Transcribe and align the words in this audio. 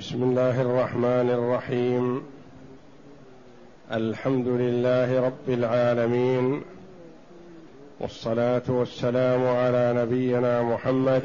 بسم 0.00 0.22
الله 0.22 0.60
الرحمن 0.60 1.30
الرحيم. 1.30 2.22
الحمد 3.92 4.48
لله 4.48 5.20
رب 5.20 5.48
العالمين. 5.48 6.62
والصلاة 8.00 8.62
والسلام 8.68 9.46
على 9.46 9.94
نبينا 9.96 10.62
محمد 10.62 11.22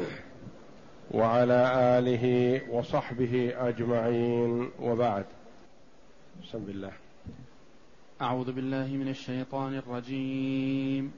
وعلى 1.10 1.72
آله 1.98 2.60
وصحبه 2.70 3.52
أجمعين. 3.56 4.70
وبعد. 4.82 5.24
بسم 6.42 6.64
الله. 6.68 6.92
أعوذ 8.22 8.52
بالله 8.52 8.86
من 8.86 9.08
الشيطان 9.08 9.74
الرجيم. 9.74 11.12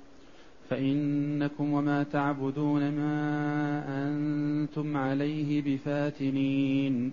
فإنكم 0.71 1.73
وما 1.73 2.03
تعبدون 2.03 2.91
ما 2.91 3.85
أنتم 4.09 4.97
عليه 4.97 5.63
بفاتنين. 5.63 7.13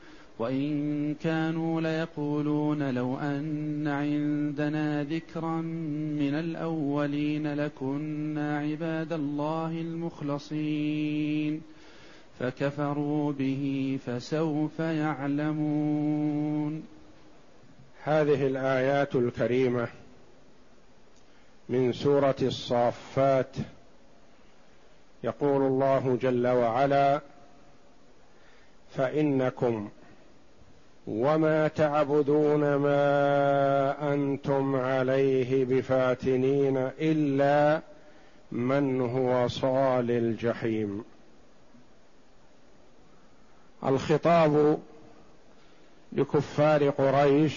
وإن 0.41 1.15
كانوا 1.15 1.81
ليقولون 1.81 2.93
لو 2.93 3.17
أن 3.17 3.87
عندنا 3.87 5.03
ذكرا 5.03 5.61
من 6.21 6.33
الأولين 6.33 7.53
لكنا 7.53 8.59
عباد 8.59 9.13
الله 9.13 9.71
المخلصين 9.71 11.61
فكفروا 12.39 13.31
به 13.31 13.99
فسوف 14.05 14.79
يعلمون. 14.79 16.83
هذه 18.03 18.47
الآيات 18.47 19.15
الكريمة 19.15 19.87
من 21.69 21.93
سورة 21.93 22.35
الصافات. 22.41 23.55
يقول 25.23 25.61
الله 25.61 26.17
جل 26.21 26.47
وعلا 26.47 27.21
فإنكم 28.91 29.89
وما 31.07 31.67
تعبدون 31.67 32.75
ما 32.75 34.13
أنتم 34.13 34.75
عليه 34.75 35.65
بفاتنين 35.65 36.77
الا 36.99 37.81
من 38.51 39.01
هو 39.01 39.47
صال 39.47 40.11
الجحيم. 40.11 41.03
الخطاب 43.85 44.79
لكفار 46.13 46.89
قريش 46.89 47.55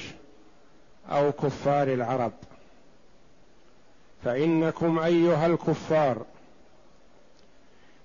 أو 1.10 1.32
كفار 1.32 1.88
العرب. 1.88 2.32
فانكم 4.24 4.98
ايها 4.98 5.46
الكفار. 5.46 6.24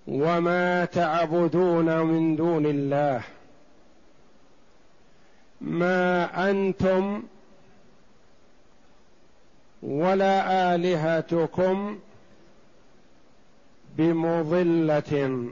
وما 0.08 0.86
تعبدون 0.86 2.00
من 2.00 2.36
دون 2.36 2.66
الله. 2.66 3.22
ما 5.62 6.50
أنتم 6.50 7.24
ولا 9.84 10.76
آلهتكم 10.76 12.00
بمضلة 13.98 15.46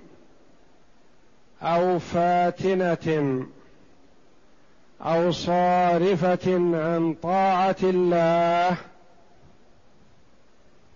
أو 1.62 2.00
فاتنة 2.00 3.46
أو 5.02 5.32
صارفة 5.32 6.54
عن 6.78 7.16
طاعة 7.24 7.76
الله 7.84 8.78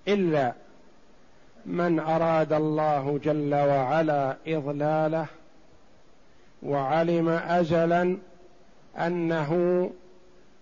إلا 0.08 0.54
من 1.66 2.00
أراد 2.00 2.54
الله 2.54 3.20
جل 3.24 3.54
وعلا 3.56 4.38
إضلاله 4.48 5.26
وعلم 6.64 7.30
ازلا 7.30 8.18
أنه 8.98 9.92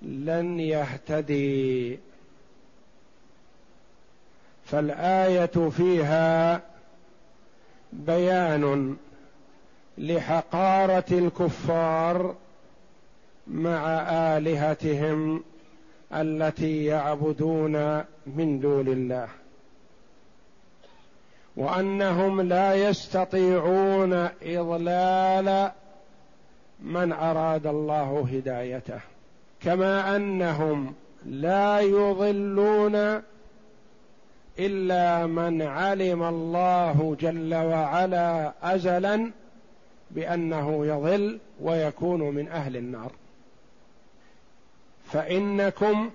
لن 0.01 0.59
يهتدي. 0.59 1.99
فالآية 4.65 5.69
فيها 5.69 6.61
بيان 7.93 8.95
لحقارة 9.97 11.05
الكفار 11.11 12.35
مع 13.47 13.87
آلهتهم 14.37 15.43
التي 16.13 16.85
يعبدون 16.85 18.03
من 18.27 18.59
دون 18.59 18.87
الله. 18.87 19.27
وأنهم 21.55 22.41
لا 22.41 22.75
يستطيعون 22.89 24.29
إضلال 24.43 25.71
من 26.81 27.13
أراد 27.13 27.67
الله 27.67 28.27
هدايته 28.33 28.99
كما 29.61 30.15
أنهم 30.15 30.93
لا 31.25 31.79
يضلون 31.79 33.21
إلا 34.59 35.25
من 35.25 35.61
علم 35.61 36.23
الله 36.23 37.15
جل 37.19 37.55
وعلا 37.55 38.53
ازلا 38.63 39.31
بأنه 40.11 40.85
يضل 40.85 41.39
ويكون 41.61 42.21
من 42.21 42.47
أهل 42.47 42.77
النار. 42.77 43.11
فإنكم 45.05 46.09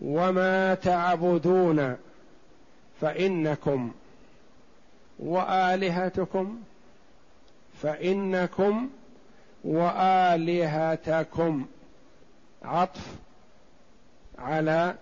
وما 0.00 0.74
تعبدون 0.74 1.96
فإنكم 3.00 3.92
وآلهتكم 5.18 6.58
فإنكم 7.82 8.88
وآلهتكم. 9.64 11.66
عطف 12.62 13.06
على 14.38 14.94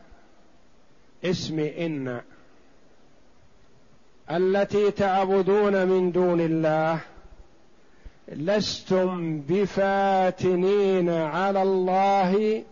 اسم 1.25 1.59
إن. 1.59 2.21
التي 4.31 4.91
تعبدون 4.91 5.87
من 5.87 6.13
دون 6.13 6.41
الله 6.41 7.01
لستم 8.29 9.41
بفاتنين 9.49 11.11
على 11.11 11.63
الله 11.63 12.65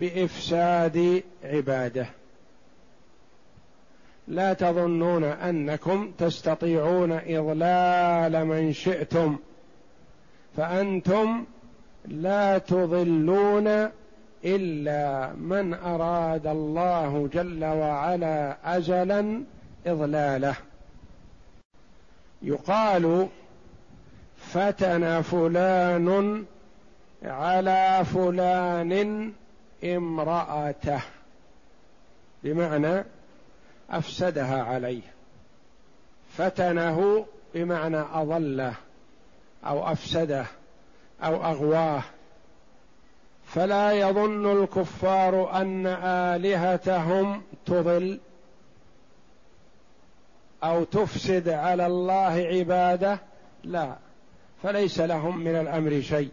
بإفساد 0.00 1.22
عبادة. 1.44 2.06
لا 4.28 4.52
تظنون 4.52 5.24
أنكم 5.24 6.12
تستطيعون 6.18 7.12
إضلال 7.12 8.44
من 8.44 8.72
شئتم. 8.72 9.38
فأنتم 10.56 11.44
لا 12.04 12.58
تضلون 12.58 13.90
إلا 14.44 15.32
من 15.32 15.74
أراد 15.74 16.46
الله 16.46 17.28
جل 17.32 17.64
وعلا 17.64 18.56
ازلا 18.76 19.42
إضلاله. 19.86 20.56
يقال 22.42 23.28
فتن 24.36 25.22
فلان 25.22 26.44
على 27.22 28.04
فلان 28.04 29.32
امرأته 29.84 31.00
بمعنى 32.44 33.04
أفسدها 33.90 34.62
عليه. 34.62 35.02
فتنه 36.36 37.26
بمعنى 37.54 37.98
أضله. 37.98 38.74
أو 39.64 39.92
أفسده 39.92 40.46
أو 41.22 41.44
أغواه. 41.44 42.02
فلا 43.46 43.92
يظن 43.92 44.62
الكفار 44.62 45.60
أن 45.60 45.86
آلهتهم 45.86 47.42
تضل 47.66 48.18
أو 50.64 50.84
تفسد 50.84 51.48
على 51.48 51.86
الله 51.86 52.46
عبادة. 52.52 53.18
لا 53.64 53.96
فليس 54.62 55.00
لهم 55.00 55.38
من 55.38 55.56
الأمر 55.56 56.00
شيء. 56.00 56.30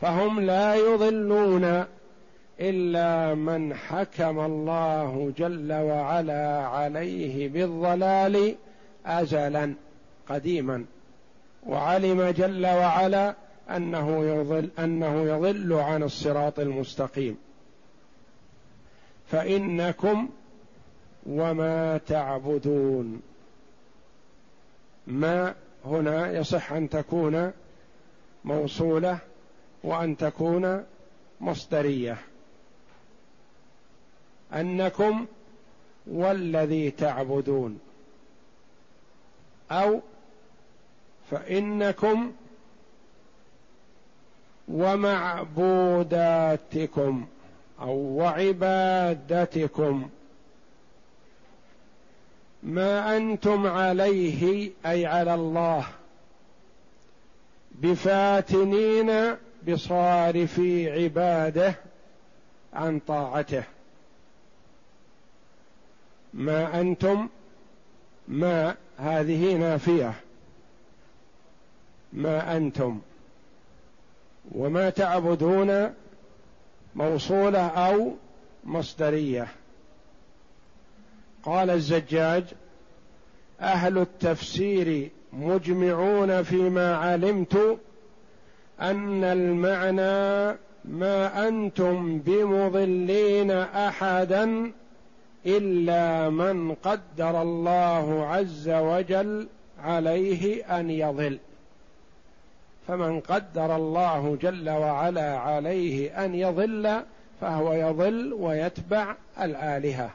فهم 0.00 0.40
لا 0.40 0.74
يضلون 0.74 1.84
إلا 2.60 3.34
من 3.34 3.74
حكم 3.74 4.40
الله 4.40 5.32
جل 5.38 5.72
وعلا 5.72 6.66
عليه 6.66 7.48
بالضلال 7.48 8.54
ازلا. 9.06 9.74
قديما. 10.28 10.84
وعلم 11.66 12.22
جل 12.22 12.66
وعلا 12.66 13.34
أنه 13.70 14.24
يضل 14.24 14.70
أنه 14.78 15.22
يضل 15.22 15.72
عن 15.72 16.02
الصراط 16.02 16.60
المستقيم. 16.60 17.38
فإنكم 19.30 20.28
وما 21.26 21.98
تعبدون. 21.98 23.22
ما 25.06 25.54
هنا 25.84 26.32
يصح 26.32 26.72
أن 26.72 26.88
تكون 26.88 27.52
موصولة 28.44 29.18
وأن 29.84 30.16
تكون 30.16 30.84
مصدرية. 31.40 32.16
أنكم 34.52 35.26
والذي 36.06 36.90
تعبدون. 36.90 37.80
أو 39.70 40.00
فإنكم 41.30 42.32
ومعبوداتكم 44.68 47.26
أو 47.80 47.96
وعبادتكم 47.96 50.08
ما 52.62 53.16
أنتم 53.16 53.66
عليه 53.66 54.70
أي 54.86 55.06
على 55.06 55.34
الله 55.34 55.86
بفاتنين 57.74 59.36
بصارفي 59.68 60.90
عباده 60.90 61.74
عن 62.74 62.98
طاعته. 62.98 63.62
ما 66.34 66.80
أنتم؟ 66.80 67.28
ما 68.28 68.74
هذه 68.98 69.56
نافية. 69.56 70.14
ما 72.14 72.56
أنتم 72.56 73.00
وما 74.54 74.90
تعبدون 74.90 75.94
موصولة 76.94 77.66
أو 77.66 78.12
مصدرية. 78.64 79.48
قال 81.42 81.70
الزجاج 81.70 82.44
أهل 83.60 83.98
التفسير 83.98 85.10
مجمعون 85.32 86.42
فيما 86.42 86.96
علمت 86.96 87.78
أن 88.80 89.24
المعنى 89.24 90.58
ما 90.84 91.48
أنتم 91.48 92.18
بمضلين 92.18 93.50
أحدا 93.50 94.72
إلا 95.46 96.30
من 96.30 96.74
قدر 96.74 97.42
الله 97.42 98.26
عز 98.26 98.68
وجل 98.68 99.48
عليه 99.78 100.64
أن 100.80 100.90
يضل. 100.90 101.38
فمن 102.88 103.20
قدر 103.20 103.76
الله 103.76 104.38
جل 104.42 104.70
وعلا 104.70 105.38
عليه 105.38 106.24
أن 106.24 106.34
يضل 106.34 107.02
فهو 107.40 107.72
يضل 107.72 108.32
ويتبع 108.32 109.14
الآلهة. 109.40 110.10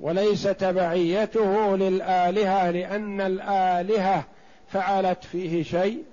وليس 0.00 0.42
تبعيته 0.42 1.76
للآلهة 1.76 2.70
لأن 2.70 3.20
الآلهة 3.20 4.24
فعلت 4.68 5.24
فيه 5.24 5.62
شيء 5.62 6.04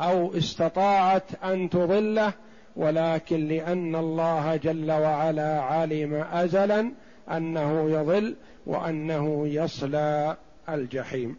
أو 0.00 0.36
استطاعت 0.36 1.44
أن 1.44 1.70
تضله 1.70 2.32
ولكن 2.76 3.48
لأن 3.48 3.96
الله 3.96 4.56
جل 4.56 4.90
وعلا 4.90 5.60
علم 5.60 6.14
ازلا 6.32 6.92
أنه 7.30 7.90
يضل 7.90 8.36
وأنه 8.66 9.48
يصلى 9.48 10.36
الجحيم. 10.68 11.36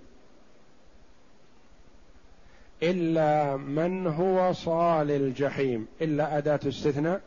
إلا 2.84 3.58
من 3.58 4.08
هو 4.08 4.54
صال 4.54 5.12
الجحيم 5.12 5.88
إلا 6.02 6.38
أداة 6.38 6.60
استثناء 6.68 7.22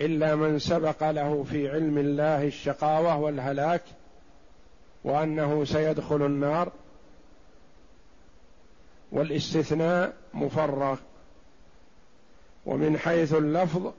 إلا 0.00 0.34
من 0.34 0.58
سبق 0.58 1.10
له 1.10 1.44
في 1.50 1.70
علم 1.70 1.98
الله 1.98 2.46
الشقاوة 2.46 3.18
والهلاك 3.18 3.82
وأنه 5.04 5.64
سيدخل 5.64 6.26
النار. 6.26 6.72
والاستثناء 9.12 10.14
مفرغ 10.34 10.98
ومن 12.66 12.98
حيث 12.98 13.34
اللفظ 13.34 13.92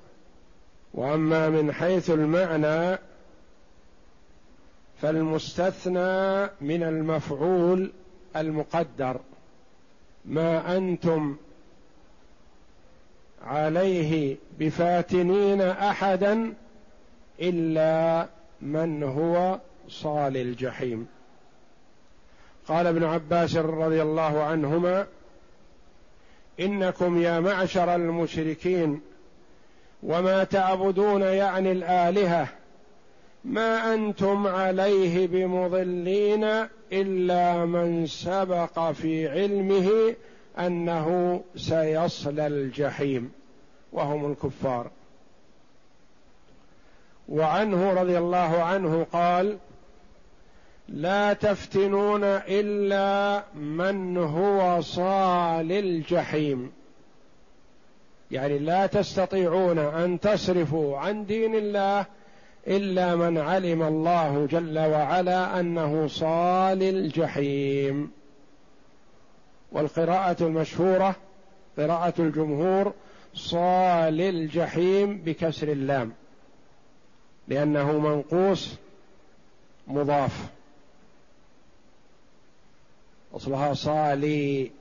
وأما 0.93 1.49
من 1.49 1.71
حيث 1.71 2.09
المعنى 2.09 2.99
فالمستثنى 5.01 6.43
من 6.61 6.83
المفعول 6.83 7.91
المقدر. 8.35 9.19
ما 10.25 10.77
أنتم 10.77 11.37
عليه 13.43 14.37
بفاتنين 14.59 15.61
أحدا 15.61 16.53
إلا 17.41 18.27
من 18.61 19.03
هو 19.03 19.59
صال 19.89 20.37
الجحيم. 20.37 21.07
قال 22.67 22.87
ابن 22.87 23.03
عباس 23.03 23.55
رضي 23.55 24.01
الله 24.01 24.43
عنهما 24.43 25.07
إنكم 26.59 27.21
يا 27.21 27.39
معشر 27.39 27.95
المشركين 27.95 29.01
وما 30.03 30.43
تعبدون 30.43 31.21
يعني 31.21 31.71
الآلهة 31.71 32.47
ما 33.45 33.93
أنتم 33.93 34.47
عليه 34.47 35.27
بمضلين 35.27 36.67
إلا 36.93 37.65
من 37.65 38.05
سبق 38.07 38.91
في 38.91 39.29
علمه 39.29 40.15
أنه 40.59 41.41
سيصلى 41.55 42.47
الجحيم 42.47 43.31
وهم 43.93 44.31
الكفار. 44.31 44.91
وعنه 47.29 47.93
رضي 47.93 48.17
الله 48.17 48.63
عنه 48.63 49.05
قال 49.13 49.57
لا 50.89 51.33
تفتنون 51.33 52.23
إلا 52.23 53.43
من 53.55 54.17
هو 54.17 54.81
صال 54.81 55.71
الجحيم. 55.71 56.71
يعني 58.31 58.59
لا 58.59 58.85
تستطيعون 58.85 59.79
أن 59.79 60.19
تصرفوا 60.19 60.97
عن 60.97 61.25
دين 61.25 61.55
الله 61.55 62.05
إلا 62.69 63.15
من 63.15 63.37
علم 63.37 63.83
الله 63.83 64.45
جل 64.45 64.79
وعلا 64.79 65.59
أنه 65.59 66.07
صال 66.07 66.83
الجحيم. 66.83 68.11
والقراءة 69.71 70.43
المشهورة 70.43 71.15
قراءة 71.77 72.13
الجمهور 72.19 72.93
صال 73.33 74.21
الجحيم 74.21 75.17
بكسر 75.17 75.67
اللام 75.67 76.13
لأنه 77.47 77.99
منقوص 77.99 78.75
مضاف. 79.87 80.45
أصلها 83.33 83.73
صالي. 83.73 84.71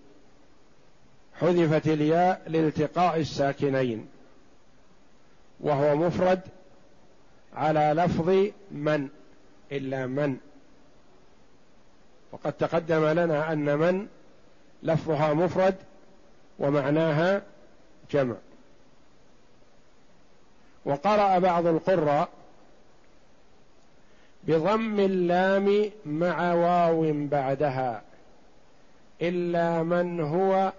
حذفت 1.40 1.88
الياء 1.88 2.42
لالتقاء 2.46 3.20
الساكنين 3.20 4.06
وهو 5.60 5.96
مفرد 5.96 6.40
على 7.58 7.92
لفظ 7.96 8.28
من 8.70 9.08
إلا 9.72 10.06
من. 10.06 10.36
وقد 12.32 12.52
تقدم 12.52 13.06
لنا 13.06 13.52
أن 13.52 13.78
من 13.78 14.06
لفظها 14.82 15.34
مفرد 15.34 15.74
ومعناها 16.58 17.42
جمع. 18.10 18.34
وقرأ 20.84 21.38
بعض 21.38 21.66
القراء 21.66 22.28
بضم 24.44 25.00
اللام 25.00 25.90
مع 26.06 26.52
واو 26.52 27.12
بعدها 27.12 28.02
إلا 29.22 29.82
من 29.82 30.20
هو 30.20 30.72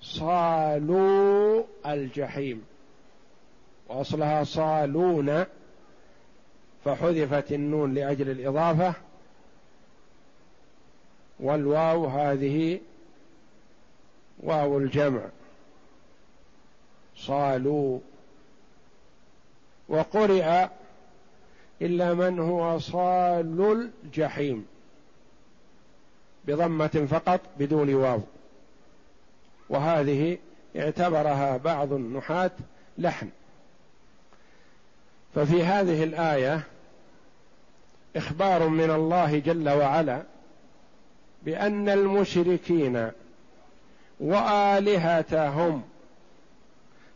صالو 0.00 1.64
الجحيم. 1.86 2.64
وأصلها 3.88 4.44
صالون 4.44 5.44
فحذفت 6.88 7.52
النون 7.52 7.94
لأجل 7.94 8.30
الإضافة 8.30 8.94
والواو 11.40 12.06
هذه 12.06 12.80
واو 14.40 14.78
الجمع. 14.78 15.20
صالوا 17.16 17.98
وقرئ 19.88 20.66
إلا 21.82 22.14
من 22.14 22.38
هو 22.38 22.78
صال 22.78 23.90
الجحيم 24.04 24.66
بضمة 26.44 27.06
فقط 27.10 27.40
بدون 27.58 27.94
واو. 27.94 28.20
وهذه 29.68 30.38
اعتبرها 30.76 31.56
بعض 31.56 31.92
النحاة 31.92 32.50
لحن. 32.98 33.30
ففي 35.34 35.64
هذه 35.64 36.04
الآية 36.04 36.62
إخبار 38.16 38.68
من 38.68 38.90
الله 38.90 39.38
جل 39.38 39.68
وعلا 39.68 40.22
بأن 41.42 41.88
المشركين 41.88 43.10
وآلهتهم 44.20 45.82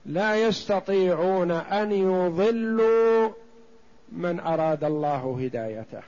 لا 0.07 0.37
يستطيعون 0.37 1.51
أن 1.51 1.93
يضلوا 1.93 3.31
من 4.13 4.41
أراد 4.41 4.85
الله 4.85 5.39
هدايته 5.41 6.03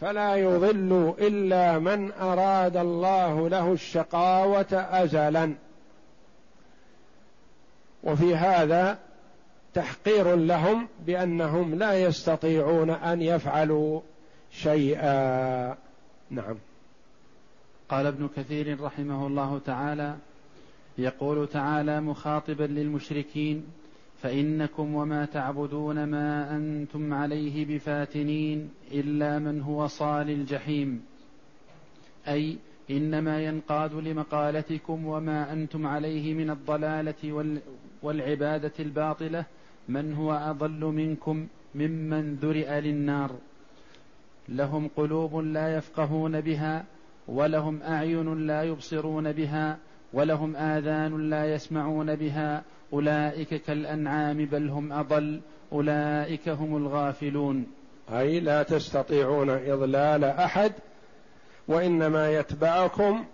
فلا 0.00 0.36
يضل 0.36 1.14
إلا 1.18 1.78
من 1.78 2.12
أراد 2.12 2.76
الله 2.76 3.48
له 3.48 3.72
الشقاوة 3.72 4.66
ازلا. 4.72 5.54
وفي 8.04 8.36
هذا 8.36 8.98
تحقير 9.76 10.36
لهم 10.36 10.88
بأنهم 11.06 11.74
لا 11.74 12.02
يستطيعون 12.02 12.90
أن 12.90 13.22
يفعلوا 13.22 14.00
شيئا. 14.50 15.76
نعم. 16.30 16.56
قال 17.88 18.06
ابن 18.06 18.28
كثير 18.36 18.80
رحمه 18.80 19.26
الله 19.26 19.58
تعالى 19.58 20.16
يقول 20.98 21.48
تعالى 21.48 22.00
مخاطبا 22.00 22.62
للمشركين 22.62 23.64
فإنكم 24.22 24.94
وما 24.94 25.24
تعبدون 25.24 26.04
ما 26.04 26.56
أنتم 26.56 27.14
عليه 27.14 27.64
بفاتنين 27.64 28.70
إلا 28.92 29.38
من 29.38 29.60
هو 29.60 29.86
صال 29.86 30.30
الجحيم. 30.30 31.02
أي 32.28 32.56
إنما 32.90 33.44
ينقاد 33.44 33.94
لمقالتكم 33.94 35.06
وما 35.06 35.52
أنتم 35.52 35.86
عليه 35.86 36.34
من 36.34 36.50
الضلالة 36.50 37.60
والعبادة 38.02 38.72
الباطلة 38.80 39.44
من 39.88 40.14
هو 40.14 40.32
أضل 40.32 40.84
منكم 40.84 41.46
ممن 41.74 42.34
ذرئ 42.34 42.80
للنار؟ 42.80 43.30
لهم 44.48 44.90
قلوب 44.96 45.36
لا 45.36 45.76
يفقهون 45.76 46.40
بها 46.40 46.84
ولهم 47.28 47.82
أعين 47.82 48.46
لا 48.46 48.62
يبصرون 48.62 49.32
بها 49.32 49.78
ولهم 50.12 50.56
آذان 50.56 51.30
لا 51.30 51.54
يسمعون 51.54 52.14
بها. 52.14 52.62
أولئك 52.92 53.62
كالأنعام 53.62 54.44
بل 54.44 54.68
هم 54.68 54.92
أضل 54.92 55.40
أولئك 55.72 56.48
هم 56.48 56.76
الغافلون. 56.76 57.66
أي 58.12 58.40
لا 58.40 58.62
تستطيعون 58.62 59.50
إضلال 59.50 60.24
أحد 60.24 60.72
وإنما 61.68 62.32
يتبعكم 62.32 63.24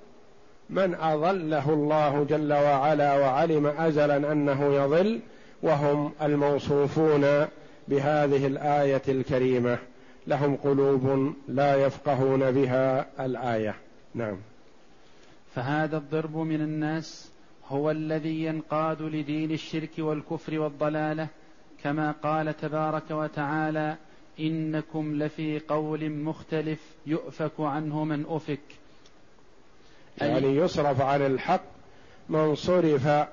من 0.71 0.95
أضله 0.95 1.73
الله 1.73 2.25
جل 2.25 2.53
وعلا 2.53 3.17
وعلم 3.19 3.67
ازلا 3.67 4.33
أنه 4.33 4.75
يضل. 4.75 5.21
وهم 5.63 6.13
الموصوفون 6.23 7.47
بهذه 7.89 8.47
الآية 8.47 9.03
الكريمة. 9.09 9.79
لهم 10.27 10.57
قلوب 10.57 11.35
لا 11.49 11.87
يفقهون 11.87 12.51
بها 12.51 13.07
الآية. 13.27 13.75
نعم. 14.15 14.37
فهذا 15.55 15.97
الضرب 15.97 16.37
من 16.37 16.61
الناس 16.61 17.31
هو 17.69 17.91
الذي 17.91 18.45
ينقاد 18.45 19.03
لدين 19.03 19.51
الشرك 19.51 19.91
والكفر 19.99 20.59
والضلالة 20.59 21.29
كما 21.83 22.15
قال 22.23 22.57
تبارك 22.57 23.11
وتعالى 23.11 23.97
إنكم 24.41 25.23
لفي 25.23 25.59
قول 25.69 26.11
مختلف 26.11 26.79
يؤفك 27.07 27.53
عنه 27.59 28.05
من 28.05 28.25
أفك. 28.29 28.61
يعني 30.21 30.57
يصرف 30.57 31.01
عن 31.01 31.27
الحق 31.27 31.63
من 32.29 32.55
صرف 32.55 33.27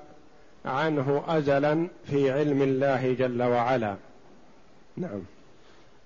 عنه 0.64 1.22
ازلا 1.26 1.88
في 2.04 2.30
علم 2.30 2.62
الله 2.62 3.12
جل 3.12 3.42
وعلا. 3.42 3.96
نعم. 4.96 5.20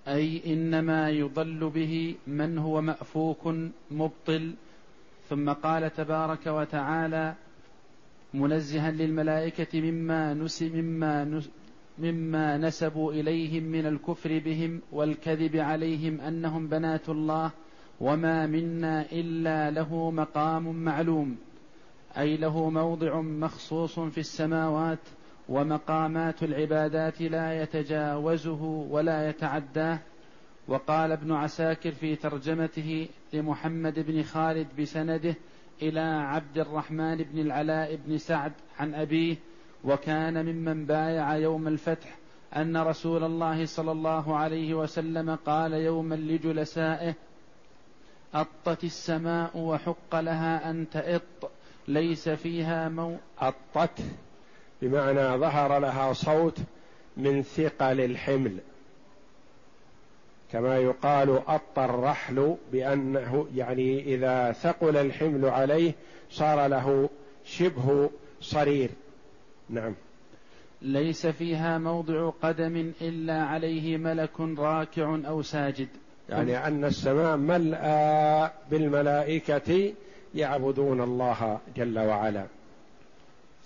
أي 0.09 0.43
إنما 0.47 1.11
يضل 1.11 1.71
به 1.75 2.15
من 2.27 2.59
هو 2.59 2.81
مأفوك 2.81 3.55
مبطل. 3.91 4.55
ثم 5.31 5.51
قال 5.51 5.95
تبارك 5.95 6.47
وتعالى 6.47 7.35
منزها 8.35 8.91
للملائكة 8.91 9.81
مما 9.81 10.35
نس 10.35 10.63
مما 10.63 11.25
نس 11.25 11.51
مما 11.99 12.59
نسبوا 12.59 13.13
إليهم 13.13 13.63
من 13.63 13.87
الكفر 13.87 14.39
بهم 14.39 14.81
والكذب 14.93 15.57
عليهم 15.57 16.21
أنهم 16.21 16.69
بنات 16.69 17.09
الله 17.09 17.51
وما 18.01 18.47
منا 18.47 19.07
إلا 19.13 19.71
له 19.71 20.11
مقام 20.11 20.85
معلوم. 20.85 21.37
أي 22.19 22.37
له 22.37 22.71
موضع 22.71 23.21
مخصوص 23.21 24.01
في 24.01 24.19
السماوات 24.19 24.99
ومقامات 25.49 26.43
العبادات 26.43 27.23
لا 27.23 27.63
يتجاوزه 27.63 28.63
ولا 28.91 29.29
يتعداه. 29.29 29.99
وقال 30.69 31.13
ابن 31.13 31.33
عساكر 31.33 31.91
في 31.91 32.17
ترجمته 32.17 33.09
لمحمد 33.33 33.99
بن 33.99 34.23
خالد 34.23 34.67
بسنده 34.81 35.35
إلى 35.83 36.01
عبد 36.01 36.59
الرحمن 36.59 37.17
بن 37.17 37.39
العلاء 37.39 37.97
بن 38.07 38.19
سعد 38.19 38.53
عن 38.79 38.95
أبيه 38.95 39.37
وكان 39.85 40.47
ممن 40.47 40.87
بايع 40.87 41.37
يوم 41.37 41.69
الفتح 41.69 42.17
أن 42.57 42.77
رسول 42.77 43.25
الله 43.25 43.67
صلى 43.67 43.93
الله 43.93 44.37
عليه 44.37 44.75
وسلم 44.75 45.35
قال 45.35 45.73
يوما 45.73 46.15
لجلسائه 46.15 47.15
أطت 48.35 48.85
السماء 48.85 49.59
وحق 49.59 50.21
لها 50.21 50.71
أن 50.71 50.87
تئط. 50.91 51.51
ليس 51.89 52.29
فيها 52.29 52.89
مو 52.89 53.17
أطت 53.39 54.01
بمعنى 54.83 55.39
ظهر 55.39 55.79
لها 55.79 56.13
صوت 56.13 56.59
من 57.17 57.43
ثقل 57.43 58.01
الحمل. 58.01 58.59
كما 60.53 60.77
يقال 60.77 61.41
أط 61.47 61.79
الرحل 61.79 62.57
بأنه 62.73 63.47
يعني 63.55 64.15
إذا 64.15 64.53
ثقل 64.53 64.97
الحمل 64.97 65.45
عليه 65.45 65.93
صار 66.31 66.67
له 66.67 67.09
شبه 67.45 68.11
صرير. 68.41 68.91
نعم. 69.71 69.95
ليس 70.83 71.27
فيها 71.27 71.79
موضع 71.79 72.31
قدم 72.43 72.93
إلا 73.01 73.43
عليه 73.43 73.97
ملك 73.97 74.41
راكع 74.41 75.19
أو 75.27 75.43
ساجد. 75.43 75.89
يعني 76.29 76.67
أن 76.67 76.85
السماء 76.85 77.37
ملأى 77.37 78.51
بالملائكة 78.71 79.93
يعبدون 80.35 81.01
الله 81.01 81.59
جل 81.77 81.99
وعلا. 81.99 82.45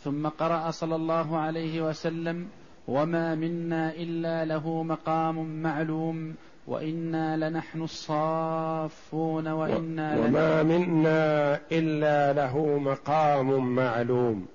ثم 0.04 0.28
قرأ 0.28 0.70
صلى 0.70 0.96
الله 0.96 1.38
عليه 1.38 1.88
وسلم 1.88 2.48
وما 2.88 3.34
منا 3.34 3.92
إلا 3.92 4.44
له 4.44 4.82
مقام 4.82 5.62
معلوم 5.62 6.34
وإنا 6.66 7.36
لنحن 7.36 7.82
الصافون 7.82 9.48
وإنا 9.48 10.18
وما 10.18 10.62
منا 10.62 11.60
إلا 11.72 12.32
له 12.32 12.78
مقام 12.78 13.74
معلوم. 13.74 14.46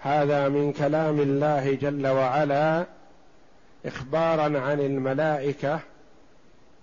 هذا 0.00 0.48
من 0.48 0.72
كلام 0.72 1.20
الله 1.20 1.74
جل 1.74 2.06
وعلا 2.06 2.86
إخبارا 3.86 4.60
عن 4.60 4.80
الملائكة 4.80 5.80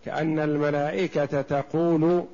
كأن 0.06 0.40
الملائكة 0.40 1.42
تقول 1.42 2.26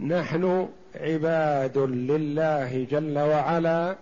نحن 0.00 0.68
عباد 0.94 1.78
لله 1.78 2.86
جل 2.90 3.18
وعلا 3.18 3.96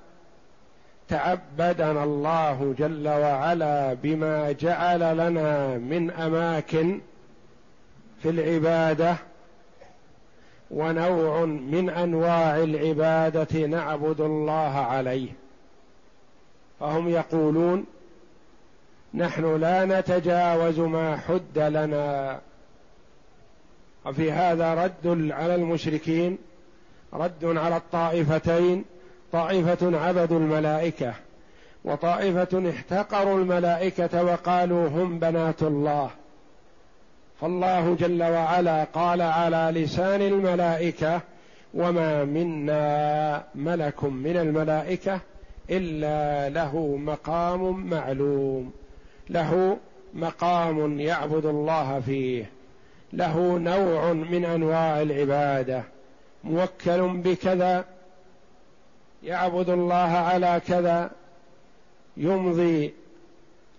تعبدنا 1.08 2.04
الله 2.04 2.74
جل 2.78 3.08
وعلا 3.08 3.94
بما 3.94 4.52
جعل 4.52 5.16
لنا 5.16 5.78
من 5.78 6.10
أماكن 6.10 7.00
في 8.22 8.30
العبادة 8.30 9.16
ونوع 10.70 11.44
من 11.44 11.90
أنواع 11.90 12.56
العبادة 12.56 13.66
نعبد 13.66 14.20
الله 14.20 14.76
عليه. 14.76 15.28
فهم 16.80 17.08
يقولون 17.08 17.84
نحن 19.14 19.60
لا 19.60 19.84
نتجاوز 19.84 20.78
ما 20.78 21.16
حد 21.16 21.58
لنا. 21.58 22.40
وفي 24.06 24.32
هذا 24.32 24.74
رد 24.74 25.32
على 25.32 25.54
المشركين 25.54 26.38
رد 27.14 27.44
على 27.44 27.76
الطائفتين. 27.76 28.84
طائفة 29.32 29.98
عبدوا 29.98 30.38
الملائكة 30.38 31.14
وطائفة 31.84 32.70
احتقروا 32.70 33.38
الملائكة 33.38 34.24
وقالوا 34.24 34.88
هم 34.88 35.18
بنات 35.18 35.62
الله. 35.62 36.10
فالله 37.40 37.94
جل 37.94 38.22
وعلا 38.22 38.84
قال 38.84 39.22
على 39.22 39.80
لسان 39.80 40.22
الملائكة 40.22 41.20
وما 41.74 42.24
منا 42.24 43.44
ملك 43.54 44.04
من 44.04 44.36
الملائكة 44.36 45.20
إلا 45.70 46.48
له 46.48 46.96
مقام 46.96 47.90
معلوم. 47.90 48.72
له 49.30 49.76
مقام 50.14 51.00
يعبد 51.00 51.46
الله 51.46 52.00
فيه. 52.00 52.50
له 53.12 53.58
نوع 53.58 54.12
من 54.12 54.44
أنواع 54.44 55.02
العبادة. 55.02 55.82
موكل 56.46 57.08
بكذا 57.08 57.84
يعبد 59.22 59.70
الله 59.70 59.94
على 59.94 60.60
كذا 60.68 61.10
يمضي 62.16 62.94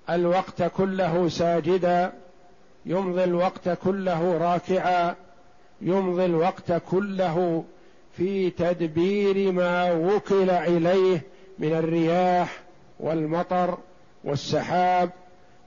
الوقت 0.09 0.63
كله 0.63 1.29
ساجدا 1.29 2.13
يمضي 2.85 3.23
الوقت 3.23 3.69
كله 3.69 4.37
راكعا 4.37 5.15
يمضي 5.81 6.25
الوقت 6.25 6.71
كله 6.91 7.63
في 8.17 8.49
تدبير 8.49 9.51
ما 9.51 9.91
وكل 9.91 10.49
إليه 10.49 11.21
من 11.59 11.73
الرياح 11.73 12.59
والمطر 12.99 13.77
والسحاب 14.23 15.09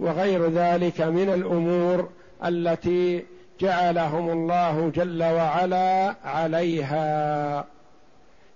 وغير 0.00 0.50
ذلك 0.50 1.00
من 1.00 1.28
الأمور 1.28 2.08
التي 2.44 3.24
جعلهم 3.60 4.30
الله 4.30 4.90
جل 4.94 5.22
وعلا 5.22 6.14
عليها. 6.24 7.64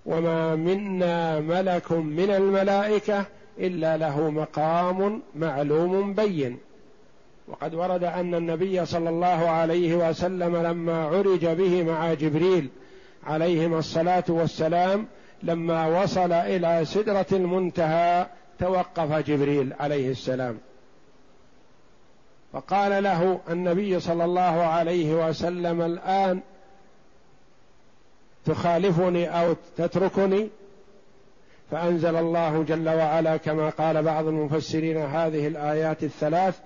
وما 0.05 0.55
منا 0.55 1.39
ملك 1.39 1.91
من 1.91 2.29
الملائكة 2.29 3.25
إلا 3.59 3.97
له 3.97 4.29
مقام 4.29 5.21
معلوم 5.35 6.13
بين. 6.13 6.57
وقد 7.47 7.73
ورد 7.73 8.03
أن 8.03 8.35
النبي 8.35 8.85
صلى 8.85 9.09
الله 9.09 9.49
عليه 9.49 10.09
وسلم 10.09 10.57
لما 10.57 11.05
عرج 11.05 11.45
به 11.45 11.83
مع 11.83 12.13
جبريل 12.13 12.69
عليهما 13.23 13.79
الصلاة 13.79 14.23
والسلام 14.29 15.07
لما 15.43 16.01
وصل 16.01 16.31
إلى 16.31 16.85
سدرة 16.85 17.25
المنتهى 17.31 18.27
توقف 18.59 19.27
جبريل 19.27 19.73
عليه 19.79 20.11
السلام. 20.11 20.57
فقال 22.55 23.03
له 23.03 23.39
النبي 23.49 23.99
صلى 23.99 24.25
الله 24.25 24.41
عليه 24.41 25.27
وسلم 25.27 25.81
الآن 25.81 26.41
تخالفني 28.45 29.27
أو 29.27 29.55
تتركني؟ 29.77 30.49
فأنزل 31.71 32.15
الله 32.15 32.63
جل 32.63 32.89
وعلا 32.89 33.37
كما 33.37 33.69
قال 33.69 34.03
بعض 34.03 34.27
المفسرين 34.27 34.97
هذه 34.97 35.47
الآيات 35.47 36.03
الثلاث 36.03 36.59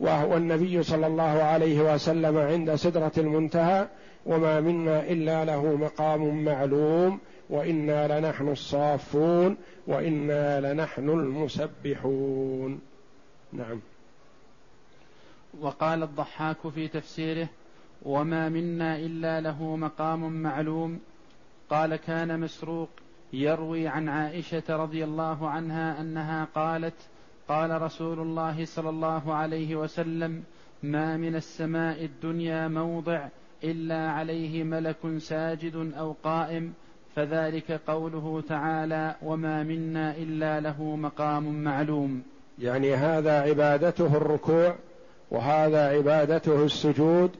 وهو 0.00 0.36
النبي 0.36 0.82
صلى 0.82 1.06
الله 1.06 1.42
عليه 1.42 1.94
وسلم 1.94 2.38
عند 2.38 2.74
سدرة 2.74 3.12
المنتهى 3.18 3.86
وما 4.26 4.60
منا 4.60 5.00
إلا 5.00 5.44
له 5.44 5.76
مقام 5.76 6.44
معلوم 6.44 7.18
وإنا 7.50 8.18
لنحن 8.20 8.48
الصافون 8.48 9.56
وإنا 9.86 10.72
لنحن 10.72 11.08
المسبحون. 11.08 12.80
نعم. 13.52 13.80
وقال 15.60 16.02
الضحاك 16.02 16.68
في 16.74 16.88
تفسيره 16.88 17.48
وما 18.02 18.48
منا 18.48 18.98
إلا 18.98 19.40
له 19.40 19.76
مقام 19.76 20.42
معلوم. 20.42 21.00
قال 21.70 21.96
كان 21.96 22.40
مسروق 22.40 22.88
يروي 23.32 23.88
عن 23.88 24.08
عائشة 24.08 24.62
رضي 24.68 25.04
الله 25.04 25.48
عنها 25.48 26.00
أنها 26.00 26.44
قالت 26.54 26.94
قال 27.48 27.82
رسول 27.82 28.18
الله 28.18 28.64
صلى 28.64 28.88
الله 28.88 29.34
عليه 29.34 29.76
وسلم 29.76 30.42
ما 30.82 31.16
من 31.16 31.36
السماء 31.36 32.04
الدنيا 32.04 32.68
موضع 32.68 33.28
إلا 33.64 34.10
عليه 34.10 34.64
ملك 34.64 35.18
ساجد 35.18 35.92
أو 35.98 36.14
قائم 36.22 36.74
فذلك 37.16 37.72
قوله 37.86 38.42
تعالى 38.48 39.14
وما 39.22 39.62
منا 39.62 40.16
إلا 40.16 40.60
له 40.60 40.96
مقام 40.96 41.64
معلوم. 41.64 42.22
يعني 42.58 42.94
هذا 42.94 43.40
عبادته 43.40 44.16
الركوع 44.16 44.76
وهذا 45.34 45.88
عبادته 45.88 46.64
السجود 46.64 47.30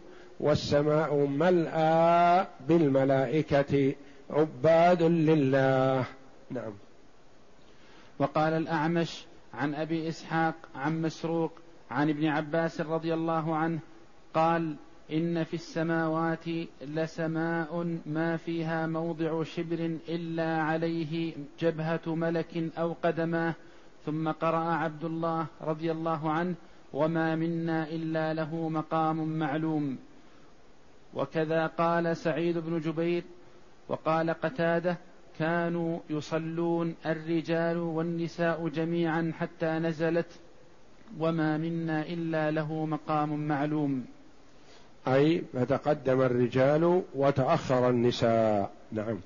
والسماء 0.40 1.14
ملأى 1.14 2.46
بالملائكة 2.68 3.94
عباد 4.30 5.02
لله. 5.02 6.04
نعم. 6.50 6.72
وقال 8.18 8.52
الأعمش 8.52 9.24
عن 9.54 9.74
أبي 9.74 10.08
إسحاق 10.08 10.54
عن 10.74 11.02
مسروق 11.02 11.52
عن 11.90 12.10
ابن 12.10 12.26
عباس 12.26 12.80
رضي 12.80 13.14
الله 13.14 13.56
عنه 13.56 13.78
قال 14.34 14.76
إن 15.12 15.44
في 15.44 15.54
السماوات 15.54 16.44
لسماء 16.82 17.98
ما 18.06 18.36
فيها 18.36 18.86
موضع 18.86 19.42
شبر 19.42 19.98
إلا 20.08 20.62
عليه 20.62 21.32
جبهة 21.60 22.00
ملك 22.06 22.70
أو 22.78 22.94
قدماه. 23.02 23.54
ثم 24.06 24.30
قرأ 24.30 24.72
عبد 24.72 25.04
الله 25.04 25.46
رضي 25.60 25.92
الله 25.92 26.30
عنه 26.30 26.54
وما 26.94 27.36
منا 27.36 27.88
إلا 27.88 28.34
له 28.34 28.68
مقام 28.68 29.38
معلوم. 29.38 29.98
وكذا 31.14 31.66
قال 31.66 32.16
سعيد 32.16 32.58
بن 32.58 32.80
جبير 32.80 33.22
وقال 33.88 34.30
قتاده 34.30 34.96
كانوا 35.38 35.98
يصلون 36.10 36.94
الرجال 37.06 37.78
والنساء 37.78 38.68
جميعا 38.68 39.32
حتى 39.38 39.66
نزلت 39.66 40.26
وما 41.18 41.58
منا 41.58 42.02
الا 42.02 42.50
له 42.50 42.86
مقام 42.86 43.48
معلوم. 43.48 44.06
أي 45.08 45.42
فتقدم 45.52 46.22
الرجال 46.22 47.02
وتأخر 47.14 47.90
النساء. 47.90 48.70
نعم. 48.92 49.18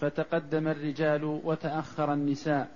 فتقدم 0.00 0.68
الرجال 0.68 1.24
وتأخر 1.24 2.12
النساء. 2.12 2.68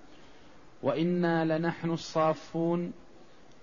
وإنا 0.83 1.59
لنحن 1.59 1.91
الصافون 1.91 2.93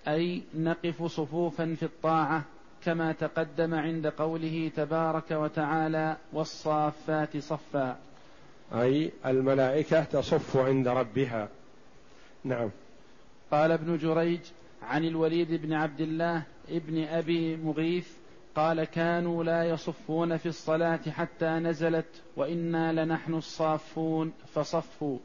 أي 0.08 0.42
نقف 0.54 1.02
صفوفا 1.02 1.74
في 1.74 1.82
الطاعة 1.82 2.44
كما 2.84 3.12
تقدم 3.12 3.74
عند 3.74 4.06
قوله 4.06 4.70
تبارك 4.76 5.30
وتعالى 5.30 6.16
والصافات 6.32 7.36
صفا. 7.36 7.96
أي 8.72 9.12
الملائكة 9.26 10.04
تصف 10.04 10.56
عند 10.56 10.88
ربها. 10.88 11.48
نعم. 12.44 12.70
قال 13.50 13.72
ابن 13.72 13.96
جريج 13.96 14.40
عن 14.82 15.04
الوليد 15.04 15.62
بن 15.62 15.72
عبد 15.72 16.00
الله 16.00 16.42
ابن 16.68 17.04
أبي 17.04 17.56
مغيث 17.56 18.08
قال 18.56 18.84
كانوا 18.84 19.44
لا 19.44 19.64
يصفون 19.64 20.36
في 20.36 20.46
الصلاة 20.46 21.10
حتى 21.10 21.46
نزلت 21.46 22.22
وإنا 22.36 23.04
لنحن 23.04 23.34
الصافون 23.34 24.32
فصفوا. 24.54 25.18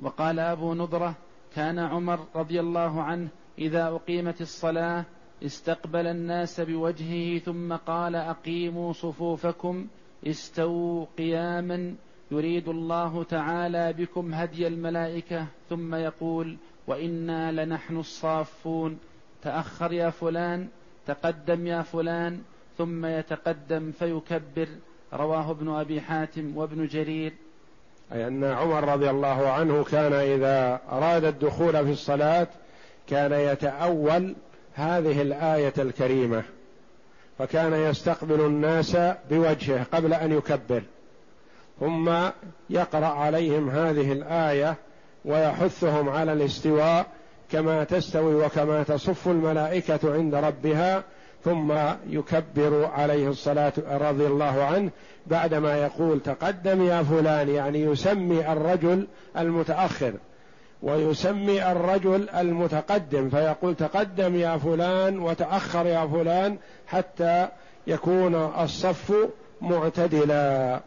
وقال 0.00 0.38
أبو 0.38 0.74
نضرة 0.74 1.14
كان 1.54 1.78
عمر 1.78 2.26
رضي 2.34 2.60
الله 2.60 3.02
عنه 3.02 3.28
إذا 3.58 3.88
أقيمت 3.88 4.40
الصلاة 4.40 5.04
استقبل 5.42 6.06
الناس 6.06 6.60
بوجهه 6.60 7.38
ثم 7.38 7.72
قال 7.72 8.16
أقيموا 8.16 8.92
صفوفكم 8.92 9.86
استووا 10.26 11.06
قياما 11.18 11.94
يريد 12.30 12.68
الله 12.68 13.22
تعالى 13.24 13.92
بكم 13.92 14.34
هدي 14.34 14.66
الملائكة 14.66 15.46
ثم 15.70 15.94
يقول 15.94 16.56
وإنا 16.86 17.52
لنحن 17.52 17.96
الصافون 17.96 18.98
تأخر 19.42 19.92
يا 19.92 20.10
فلان 20.10 20.68
تقدم 21.06 21.66
يا 21.66 21.82
فلان 21.82 22.42
ثم 22.78 23.06
يتقدم 23.06 23.92
فيكبر 23.92 24.68
رواه 25.12 25.50
ابن 25.50 25.68
أبي 25.68 26.00
حاتم 26.00 26.56
وابن 26.56 26.86
جرير 26.86 27.32
أي 28.12 28.26
أن 28.26 28.44
عمر 28.44 28.92
رضي 28.92 29.10
الله 29.10 29.50
عنه 29.50 29.84
كان 29.84 30.12
إذا 30.12 30.80
أراد 30.92 31.24
الدخول 31.24 31.72
في 31.72 31.92
الصلاة 31.92 32.46
كان 33.08 33.32
يتأول 33.32 34.34
هذه 34.74 35.22
الآية 35.22 35.72
الكريمة 35.78 36.42
فكان 37.38 37.72
يستقبل 37.72 38.40
الناس 38.40 38.96
بوجهه 39.30 39.86
قبل 39.92 40.14
أن 40.14 40.32
يكبر 40.32 40.82
ثم 41.80 42.10
يقرأ 42.70 43.06
عليهم 43.06 43.70
هذه 43.70 44.12
الآية 44.12 44.74
ويحثهم 45.24 46.08
على 46.08 46.32
الاستواء 46.32 47.06
كما 47.52 47.84
تستوي 47.84 48.34
وكما 48.34 48.82
تصف 48.82 49.28
الملائكة 49.28 50.14
عند 50.14 50.34
ربها 50.34 51.02
ثم 51.44 51.72
يكبر 52.08 52.90
عليه 52.94 53.28
الصلاة 53.28 53.72
رضي 53.90 54.26
الله 54.26 54.64
عنه 54.64 54.90
بعدما 55.26 55.76
يقول 55.76 56.20
تقدم 56.20 56.82
يا 56.82 57.02
فلان 57.02 57.48
يعني 57.48 57.80
يسمي 57.80 58.52
الرجل 58.52 59.06
المتأخر 59.38 60.12
ويسمي 60.82 61.72
الرجل 61.72 62.28
المتقدم 62.28 63.30
فيقول 63.30 63.74
تقدم 63.74 64.36
يا 64.36 64.56
فلان 64.56 65.18
وتأخر 65.18 65.86
يا 65.86 66.06
فلان 66.06 66.56
حتى 66.86 67.48
يكون 67.86 68.34
الصف 68.34 69.12
معتدلا. 69.60 70.80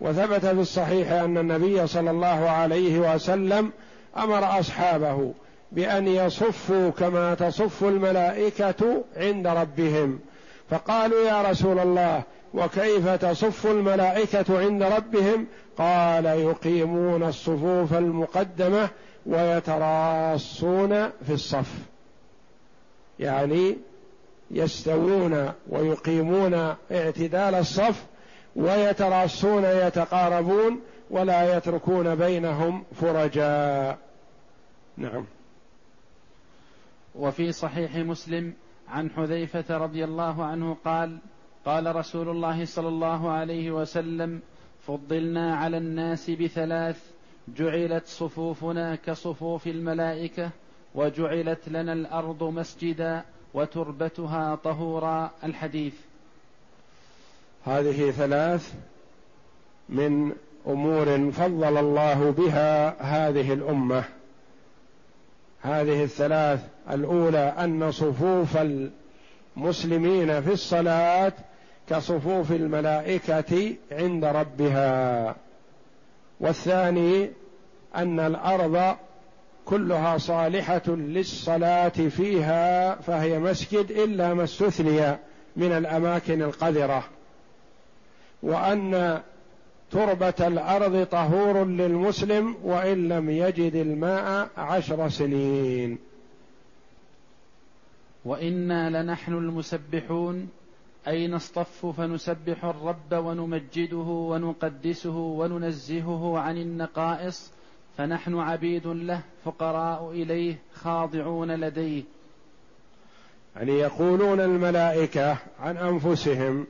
وثبت 0.00 0.46
في 0.46 0.60
الصحيح 0.60 1.12
أن 1.12 1.38
النبي 1.38 1.86
صلى 1.86 2.10
الله 2.10 2.50
عليه 2.50 3.14
وسلم 3.14 3.70
أمر 4.16 4.60
أصحابه 4.60 5.34
بأن 5.72 6.08
يصفوا 6.08 6.90
كما 6.90 7.34
تصف 7.34 7.84
الملائكة 7.84 9.04
عند 9.16 9.46
ربهم. 9.46 10.18
فقالوا 10.70 11.28
يا 11.28 11.42
رسول 11.42 11.78
الله 11.78 12.22
وكيف 12.54 13.08
تصف 13.08 13.66
الملائكة 13.66 14.58
عند 14.58 14.82
ربهم؟ 14.82 15.46
قال 15.78 16.24
يقيمون 16.26 17.22
الصفوف 17.22 17.94
المقدمة 17.94 18.88
ويتراصون 19.26 21.08
في 21.26 21.32
الصف. 21.32 21.72
يعني 23.18 23.76
يستوون 24.50 25.52
ويقيمون 25.68 26.74
اعتدال 26.92 27.54
الصف 27.54 28.04
ويتراصون 28.56 29.64
يتقاربون 29.64 30.80
ولا 31.10 31.56
يتركون 31.56 32.14
بينهم 32.14 32.84
فرجا 33.00 33.96
نعم. 34.96 35.24
وفي 37.14 37.52
صحيح 37.52 37.96
مسلم 37.96 38.54
عن 38.88 39.10
حذيفة 39.10 39.76
رضي 39.76 40.04
الله 40.04 40.44
عنه 40.44 40.76
قال 40.84 41.18
قال 41.66 41.96
رسول 41.96 42.28
الله 42.28 42.64
صلى 42.64 42.88
الله 42.88 43.30
عليه 43.30 43.70
وسلم 43.70 44.40
فضلنا 44.86 45.56
على 45.56 45.78
الناس 45.78 46.30
بثلاث 46.30 47.02
جعلت 47.56 48.06
صفوفنا 48.06 48.94
كصفوف 48.94 49.66
الملائكة 49.66 50.50
وجعلت 50.94 51.68
لنا 51.68 51.92
الأرض 51.92 52.42
مسجدا 52.42 53.24
وتربتها 53.54 54.54
طهورا. 54.54 55.30
الحديث. 55.44 55.94
هذه 57.64 58.10
ثلاث 58.10 58.74
من 59.88 60.32
أمور 60.66 61.30
فضل 61.30 61.76
الله 61.76 62.30
بها 62.30 63.02
هذه 63.02 63.52
الأمة. 63.52 64.04
هذه 65.62 66.04
الثلاث 66.04 66.60
الأولى 66.90 67.54
أن 67.58 67.92
صفوف 67.92 68.58
المسلمين 69.56 70.40
في 70.42 70.52
الصلاة 70.52 71.32
كصفوف 71.88 72.52
الملائكة 72.52 73.74
عند 73.92 74.24
ربها. 74.24 75.36
والثاني 76.40 77.30
أن 77.96 78.20
الأرض 78.20 78.96
كلها 79.64 80.18
صالحة 80.18 80.82
للصلاة 80.86 81.88
فيها 81.88 82.94
فهي 82.94 83.38
مسجد 83.38 83.90
إلا 83.90 84.34
ما 84.34 84.44
استثني 84.44 85.16
من 85.56 85.72
الأماكن 85.72 86.42
القذرة. 86.42 87.04
وأن 88.42 89.20
تربة 89.90 90.34
الأرض 90.40 91.06
طهور 91.06 91.64
للمسلم 91.64 92.56
وإن 92.64 93.08
لم 93.08 93.30
يجد 93.30 93.74
الماء 93.74 94.50
عشر 94.56 95.08
سنين. 95.08 95.98
وإنا 98.24 99.02
لنحن 99.02 99.32
المسبحون 99.32 100.48
أي 101.08 101.28
نصطف 101.28 101.86
فنسبح 101.86 102.64
الرب 102.64 103.12
ونمجده 103.12 103.96
ونقدسه 103.96 105.16
وننزهه 105.16 106.38
عن 106.38 106.56
النقائص 106.56 107.52
فنحن 107.98 108.34
عبيد 108.38 108.86
له 108.86 109.20
فقراء 109.44 110.10
إليه 110.10 110.58
خاضعون 110.74 111.50
لديه. 111.50 112.02
يعني 113.56 113.72
يقولون 113.72 114.40
الملائكة 114.40 115.36
عن 115.60 115.76
أنفسهم 115.76 116.66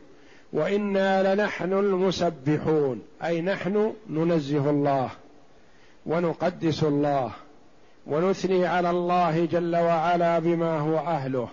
وإنا 0.52 1.34
لنحن 1.34 1.72
المسبحون. 1.72 3.02
أي 3.24 3.40
نحن 3.40 3.94
ننزه 4.11 4.70
الله 4.70 5.11
ونقدس 6.06 6.82
الله 6.84 7.30
ونثني 8.06 8.66
على 8.66 8.90
الله 8.90 9.44
جل 9.44 9.76
وعلا 9.76 10.38
بما 10.38 10.78
هو 10.78 10.98
أهله. 10.98 11.48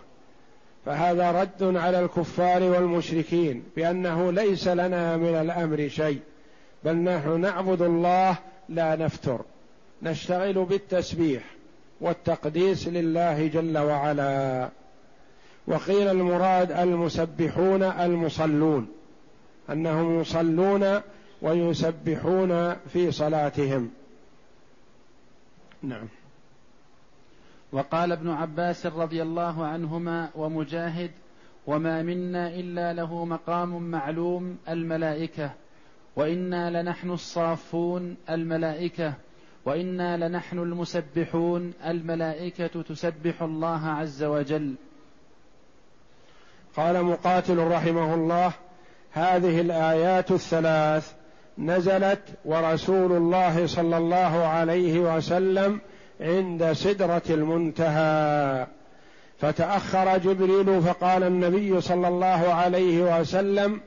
فهذا 0.86 1.32
رد 1.32 1.76
على 1.78 2.00
الكفار 2.00 2.64
والمشركين 2.64 3.64
بأنه 3.76 4.32
ليس 4.32 4.68
لنا 4.68 5.18
من 5.18 5.36
الأمر 5.36 5.88
شيء 5.88 6.20
بل 6.84 6.96
نحن 6.96 7.42
نعبد 7.42 7.82
الله 7.82 8.38
لا 8.70 8.96
نفتر. 8.96 9.42
نشتغل 10.04 10.66
بالتسبيح 10.66 11.44
والتقديس 12.02 12.88
لله 12.88 13.48
جل 13.48 13.78
وعلا. 13.78 14.70
وقيل 15.68 16.08
المراد 16.08 16.72
المسبحون 16.72 17.84
المصلون 17.84 18.88
أنهم 19.70 20.22
يصلون 20.22 21.02
ويسبحون 21.42 22.74
في 22.74 23.12
صلاتهم. 23.12 23.92
نعم. 25.84 26.08
وقال 27.72 28.12
ابن 28.12 28.30
عباس 28.30 28.86
رضي 28.86 29.22
الله 29.22 29.66
عنهما 29.66 30.30
ومجاهد 30.36 31.12
وما 31.68 32.04
منا 32.04 32.48
إلا 32.48 32.94
له 32.94 33.26
مقام 33.26 33.92
معلوم 33.92 34.58
الملائكة 34.70 35.52
وإنا 36.16 36.82
لنحن 36.82 37.12
الصافون 37.12 38.18
الملائكة 38.30 39.14
وإنا 39.66 40.28
لنحن 40.28 40.60
المسبحون 40.60 41.74
الملائكة 41.86 42.82
تسبح 42.82 43.42
الله 43.42 43.88
عز 43.88 44.24
وجل 44.24 44.76
قال 46.78 47.04
مقاتل 47.04 47.58
رحمه 47.58 48.14
الله 48.14 48.52
هذه 49.12 49.62
الآيات 49.62 50.32
الثلاث 50.32 51.12
نزلت 51.58 52.20
ورسول 52.46 53.12
الله 53.12 53.68
صلى 53.68 53.98
الله 53.98 54.46
عليه 54.46 55.00
وسلم 55.00 55.80
عند 56.22 56.74
سدرة 56.74 57.22
المنتهى. 57.30 58.68
فتأخر 59.38 60.18
جبريل 60.18 60.82
فقال 60.82 61.24
النبي 61.24 61.82
صلى 61.82 62.08
الله 62.08 62.54
عليه 62.54 63.20
وسلم 63.20 63.82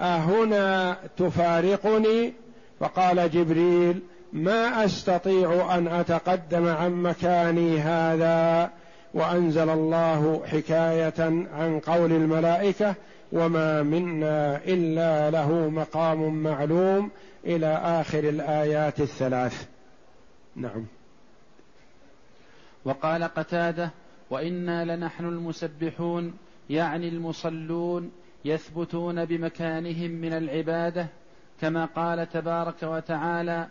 أهنا 0.00 0.96
تفارقني؟ 1.16 2.32
فقال 2.80 3.30
جبريل 3.30 4.02
ما 4.32 4.84
أستطيع 4.84 5.78
أن 5.78 5.88
أتقدم 5.88 6.68
عن 6.68 7.02
مكاني 7.02 7.78
هذا 7.78 8.70
وأنزل 9.14 9.70
الله 9.70 10.42
حكاية 10.46 11.46
عن 11.54 11.80
قول 11.86 12.12
الملائكة 12.12 12.94
وما 13.32 13.82
منا 13.82 14.56
إلا 14.56 15.30
له 15.30 15.68
مقام 15.68 16.42
معلوم 16.42 17.10
إلى 17.46 17.66
آخر 17.76 18.18
الآيات 18.18 19.00
الثلاث. 19.00 19.66
نعم. 20.56 20.86
وقال 22.84 23.24
قتادة 23.24 23.90
وإنا 24.30 24.96
لنحن 24.96 25.24
المسبحون 25.24 26.34
يعني 26.70 27.08
المصلون 27.08 28.10
يثبتون 28.44 29.24
بمكانهم 29.24 30.10
من 30.10 30.32
العبادة 30.32 31.06
كما 31.60 31.84
قال 31.84 32.28
تبارك 32.28 32.82
وتعالى 32.82 33.66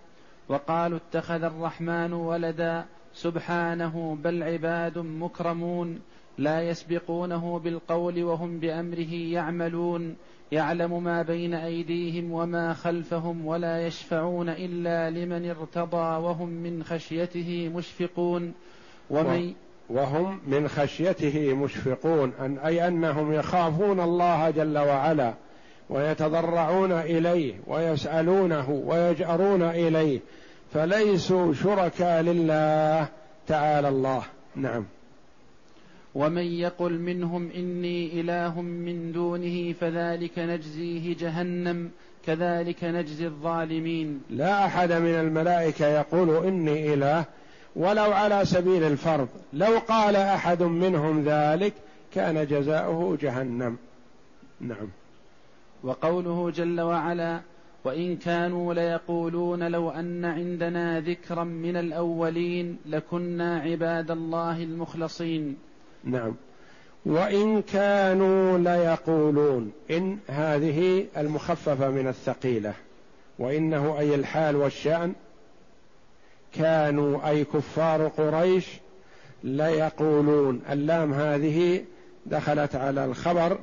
وقالوا 0.49 0.97
اتخذ 0.97 1.43
الرحمن 1.43 2.13
ولدا 2.13 2.86
سبحانه 3.13 4.17
بل 4.23 4.43
عباد 4.43 4.97
مكرمون 4.97 5.99
لا 6.38 6.62
يسبقونه 6.62 7.60
بالقول 7.60 8.23
وهم 8.23 8.60
بأمره 8.60 9.13
يعملون. 9.13 10.15
يعلم 10.52 11.04
ما 11.04 11.21
بين 11.21 11.54
أيديهم 11.54 12.32
وما 12.32 12.73
خلفهم 12.73 13.45
ولا 13.45 13.88
يشفعون 13.88 14.49
إلا 14.49 15.10
لمن 15.10 15.49
ارتضى 15.49 16.23
وهم 16.23 16.49
من 16.49 16.84
خشيته 16.84 17.71
مشفقون. 17.76 18.54
ومن 19.10 19.54
وهم 19.89 20.39
من 20.47 20.67
خشيته 20.67 21.54
مشفقون. 21.54 22.34
أن 22.39 22.58
أي 22.58 22.88
أنهم 22.88 23.34
يخافون 23.34 23.99
الله 23.99 24.49
جل 24.49 24.78
وعلا 24.78 25.34
ويتضرعون 25.89 26.91
إليه 26.91 27.54
ويسألونه 27.67 28.69
ويجأرون 28.69 29.62
إليه. 29.62 30.19
فليسوا 30.73 31.53
شركاء 31.53 32.21
لله 32.21 33.07
تعالى 33.47 33.89
الله. 33.89 34.23
نعم. 34.55 34.86
ومن 36.15 36.43
يقل 36.43 36.99
منهم 36.99 37.49
إني 37.55 38.21
إله 38.21 38.62
من 38.62 39.12
دونه 39.12 39.73
فذلك 39.73 40.39
نجزيه 40.39 41.15
جهنم 41.17 41.91
كذلك 42.25 42.83
نجزي 42.83 43.25
الظالمين. 43.25 44.21
لا 44.29 44.65
أحد 44.65 44.91
من 44.91 45.13
الملائكة 45.13 45.88
يقول 45.88 46.45
إني 46.47 46.93
إله 46.93 47.25
ولو 47.75 48.12
على 48.12 48.45
سبيل 48.45 48.83
الفرض. 48.83 49.27
لو 49.53 49.79
قال 49.88 50.15
أحد 50.15 50.63
منهم 50.63 51.23
ذلك 51.23 51.73
كان 52.13 52.47
جزاؤه 52.47 53.17
جهنم. 53.21 53.77
نعم. 54.62 54.88
وقوله 55.83 56.51
جل 56.51 56.81
وعلا 56.81 57.41
وإن 57.84 58.17
كانوا 58.17 58.74
ليقولون 58.74 59.63
لو 59.67 59.89
أن 59.89 60.26
عندنا 60.26 61.00
ذكرا 61.00 61.43
من 61.43 61.78
الأولين 61.78 62.78
لكنا 62.86 63.60
عباد 63.60 64.12
الله 64.12 64.63
المخلصين. 64.63 65.58
نعم. 66.04 66.36
وإن 67.06 67.62
كانوا 67.62 68.58
ليقولون 68.58 69.72
إن 69.91 70.17
هذه 70.28 71.06
المخففة 71.17 71.89
من 71.89 72.08
الثقيلة 72.08 72.74
وإنه 73.39 74.00
أي 74.00 74.15
الحال 74.15 74.56
والشأن 74.56 75.13
كانوا 76.54 77.30
أي 77.30 77.43
كفار 77.43 78.08
قريش 78.08 78.67
ليقولون. 79.43 80.62
اللام 80.69 81.13
هذه 81.13 81.84
دخلت 82.26 82.76
على 82.76 83.06
الخبر 83.06 83.58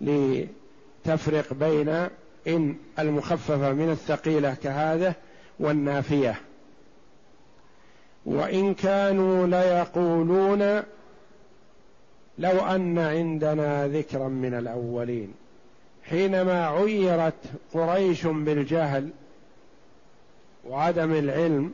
لتفرق 0.00 1.52
بين 1.52 2.08
إن 2.46 2.76
المخففة 2.98 3.72
من 3.72 3.90
الثقيلة 3.90 4.54
كهذا 4.54 5.14
والنافية. 5.60 6.40
وإن 8.26 8.74
كانوا 8.74 9.46
ليقولون 9.46 10.82
لو 12.38 12.66
أن 12.66 12.98
عندنا 12.98 13.88
ذكرا 13.88 14.28
من 14.28 14.54
الأولين. 14.54 15.34
حينما 16.04 16.66
عيرت 16.66 17.34
قريش 17.74 18.26
بالجهل 18.26 19.10
وعدم 20.68 21.12
العلم 21.12 21.72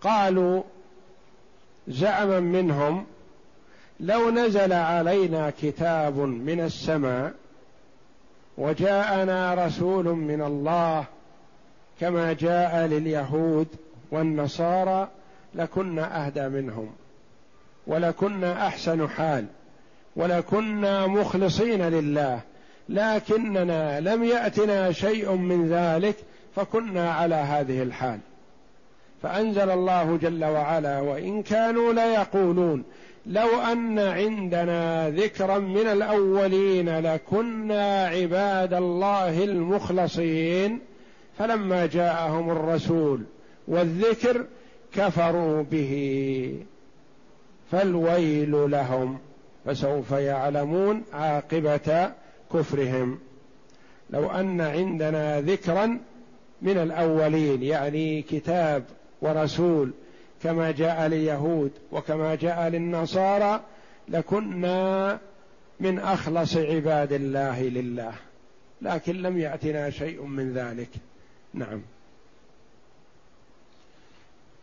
قالوا 0.00 0.62
زعما 1.88 2.40
منهم 2.40 3.06
لو 4.00 4.30
نزل 4.30 4.72
علينا 4.72 5.52
كتاب 5.62 6.18
من 6.18 6.60
السماء 6.60 7.34
وجاءنا 8.58 9.66
رسول 9.66 10.04
من 10.04 10.42
الله 10.42 11.04
كما 12.00 12.32
جاء 12.32 12.86
لليهود 12.86 13.66
والنصارى 14.10 15.08
لكنا 15.54 16.26
أهدى 16.26 16.48
منهم 16.48 16.90
ولكنا 17.86 18.66
أحسن 18.66 19.08
حال 19.08 19.46
ولكنا 20.16 21.06
مخلصين 21.06 21.82
لله 21.82 22.40
لكننا 22.88 24.00
لم 24.00 24.24
يأتنا 24.24 24.92
شيء 24.92 25.32
من 25.32 25.68
ذلك 25.68 26.16
فكنا 26.56 27.12
على 27.12 27.34
هذه 27.34 27.82
الحال 27.82 28.18
فأنزل 29.22 29.70
الله 29.70 30.18
جل 30.22 30.44
وعلا 30.44 31.00
وإن 31.00 31.42
كانوا 31.42 31.92
ليقولون 31.92 32.84
لو 33.28 33.60
أن 33.60 33.98
عندنا 33.98 35.10
ذكرا 35.10 35.58
من 35.58 35.86
الأولين 35.86 36.98
لكنا 36.98 38.06
عباد 38.06 38.74
الله 38.74 39.44
المخلصين 39.44 40.80
فلما 41.38 41.86
جاءهم 41.86 42.50
الرسول 42.50 43.22
والذكر 43.68 44.44
كفروا 44.94 45.62
به. 45.62 46.52
فالويل 47.72 48.70
لهم 48.70 49.18
فسوف 49.64 50.12
يعلمون 50.12 51.02
عاقبة 51.12 52.12
كفرهم. 52.52 53.18
لو 54.10 54.30
أن 54.30 54.60
عندنا 54.60 55.40
ذكرا 55.40 55.98
من 56.62 56.78
الأولين 56.78 57.62
يعني 57.62 58.22
كتاب 58.22 58.84
ورسول 59.22 59.90
كما 60.42 60.70
جاء 60.70 61.06
لليهود 61.06 61.70
وكما 61.92 62.34
جاء 62.34 62.68
للنصارى 62.68 63.60
لكنا 64.08 65.18
من 65.80 65.98
أخلص 65.98 66.56
عباد 66.56 67.12
الله 67.12 67.62
لله 67.62 68.12
لكن 68.82 69.22
لم 69.22 69.38
يأتنا 69.38 69.90
شيء 69.90 70.22
من 70.22 70.52
ذلك. 70.52 70.90
نعم. 71.54 71.82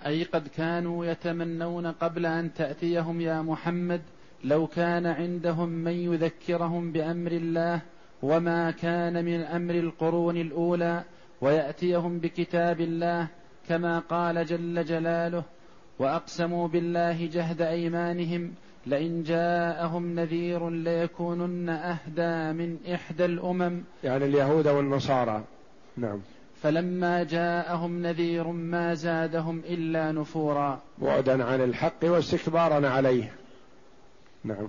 أي 0.06 0.24
قد 0.24 0.48
كانوا 0.48 1.06
يتمنون 1.06 1.88
قبل 1.88 2.26
أن 2.26 2.54
تأتيهم 2.54 3.22
يا 3.22 3.42
محمد 3.42 4.02
لو 4.44 4.68
كان 4.68 5.06
عندهم 5.06 5.70
من 5.70 5.92
يذكرهم 5.92 6.92
بأمر 6.92 7.32
الله 7.32 7.82
وما 8.22 8.72
كان 8.72 9.26
من 9.26 9.42
أمر 9.42 9.76
القرون 9.76 10.38
الأولى 10.38 11.04
ويأتيهم 11.42 12.20
بكتاب 12.20 12.82
الله 12.82 13.28
كما 13.70 14.00
قال 14.00 14.46
جل 14.46 14.86
جلاله 14.86 15.44
وأقسموا 16.00 16.68
بالله 16.68 17.26
جهد 17.26 17.62
أيمانهم 17.62 18.54
لئن 18.86 19.24
جاءهم 19.24 20.16
نذير 20.16 20.70
ليكونن 20.70 21.70
أهدى 21.70 22.58
من 22.58 22.78
إحدى 22.94 23.26
الأمم. 23.26 23.84
يعني 24.04 24.26
اليهود 24.26 24.68
والنصارى. 24.68 25.44
نعم. 25.98 26.20
فلما 26.62 27.24
جاءهم 27.24 28.02
نذير 28.02 28.48
ما 28.48 28.94
زادهم 28.94 29.60
إلا 29.60 30.12
نفورا. 30.12 30.80
بعدا 30.98 31.44
عن 31.44 31.62
الحق 31.62 32.04
واستكبارا 32.04 32.90
عليه. 32.90 33.32
نعم. 34.44 34.68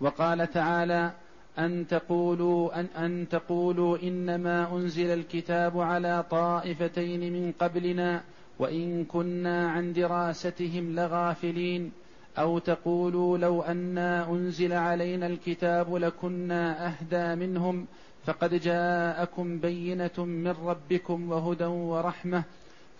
وقال 0.00 0.52
تعالى 0.52 1.12
أن 1.58 1.86
تقولوا 1.86 2.80
أن, 2.80 2.84
أن 2.84 3.28
تقولوا 3.28 3.98
إنما 4.02 4.76
أنزل 4.76 5.10
الكتاب 5.10 5.80
على 5.80 6.24
طائفتين 6.30 7.32
من 7.32 7.52
قبلنا 7.60 8.22
وإن 8.62 9.04
كنا 9.04 9.70
عن 9.70 9.92
دراستهم 9.92 10.94
لغافلين 10.94 11.92
أو 12.38 12.58
تقولوا 12.58 13.38
لو 13.38 13.62
أنا 13.62 14.30
أنزل 14.30 14.72
علينا 14.72 15.26
الكتاب 15.26 15.94
لكنا 15.94 16.86
أهدى 16.86 17.46
منهم 17.46 17.86
فقد 18.24 18.54
جاءكم 18.54 19.58
بينة 19.58 20.18
من 20.18 20.54
ربكم 20.64 21.32
وهدى 21.32 21.64
ورحمة 21.64 22.42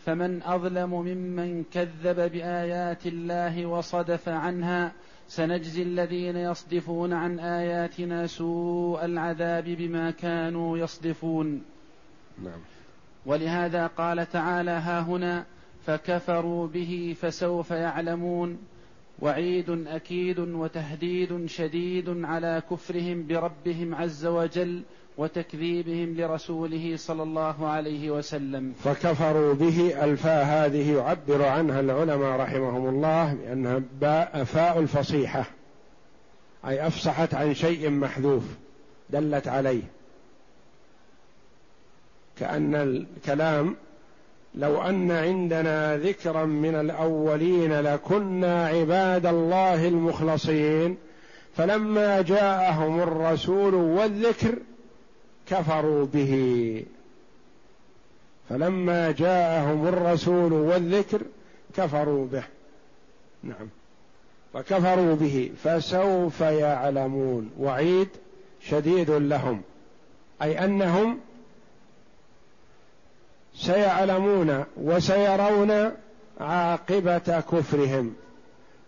فمن 0.05 0.43
أظلم 0.43 0.91
ممن 0.91 1.65
كذب 1.73 2.33
بآيات 2.33 3.07
الله 3.07 3.67
وصدف 3.67 4.29
عنها 4.29 4.93
سنجزي 5.29 5.83
الذين 5.83 6.37
يصدفون 6.37 7.13
عن 7.13 7.39
آياتنا 7.41 8.27
سوء 8.27 9.05
العذاب 9.05 9.65
بما 9.65 10.11
كانوا 10.11 10.79
يصدفون. 10.79 11.63
نعم. 12.45 12.61
ولهذا 13.27 13.87
قال 13.87 14.31
تعالى 14.31 14.71
ها 14.71 15.01
هنا 15.01 15.45
فكفروا 15.87 16.67
به 16.67 17.17
فسوف 17.21 17.71
يعلمون. 17.71 18.59
وعيد 19.21 19.87
أكيد 19.87 20.39
وتهديد 20.39 21.47
شديد 21.47 22.25
على 22.25 22.63
كفرهم 22.71 23.27
بربهم 23.27 23.95
عز 23.95 24.27
وجل 24.27 24.83
وتكذيبهم 25.19 26.15
لرسوله 26.15 26.97
صلى 26.97 27.23
الله 27.23 27.69
عليه 27.69 28.11
وسلم. 28.11 28.73
فكفروا 28.85 29.55
به 29.55 30.05
الفاء 30.05 30.45
هذه 30.45 30.97
يعبر 30.97 31.45
عنها 31.45 31.81
العلماء 31.81 32.41
رحمهم 32.41 32.89
الله 32.89 33.35
بأنها 33.35 33.83
باء 34.01 34.45
فاء 34.45 34.79
الفصيحة 34.79 35.45
أي 36.67 36.87
أفصحت 36.87 37.35
عن 37.35 37.55
شيء 37.55 37.91
محذوف 37.91 38.45
دلت 39.11 39.49
عليه. 39.49 39.83
كأن 42.39 42.75
الكلام 42.75 43.77
لو 44.55 44.83
أن 44.83 45.11
عندنا 45.11 45.97
ذكرا 45.97 46.45
من 46.45 46.75
الأولين 46.75 47.81
لكنا 47.81 48.67
عباد 48.67 49.27
الله 49.27 49.89
المخلصين 49.89 50.97
فلما 51.57 52.23
جاءهم 52.23 53.01
الرسول 53.01 53.75
والذكر 53.75 54.55
كفروا 55.47 56.07
به. 56.07 56.85
فلما 58.49 59.11
جاءهم 59.11 59.89
الرسول 59.89 60.53
والذكر 60.53 61.23
كفروا 61.77 62.27
به. 62.27 62.45
نعم. 63.43 63.69
فكفروا 64.55 65.15
به. 65.15 65.51
فسوف 65.65 66.41
يعلمون. 66.41 67.51
وعيد 67.59 68.09
شديد 68.61 69.11
لهم. 69.11 69.63
أي 70.43 70.65
أنهم 70.65 71.19
سيعلمون 73.55 74.65
وسيرون 74.77 75.91
عاقبة 76.41 77.41
كفرهم 77.41 78.15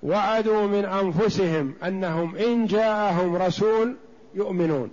وعدوا 0.03 0.66
من 0.66 0.85
أنفسهم 0.85 1.74
أنهم 1.85 2.37
إن 2.37 2.66
جاءهم 2.66 3.37
رسول 3.37 3.96
يؤمنون. 4.35 4.90